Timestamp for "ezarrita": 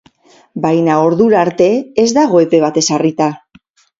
2.85-3.31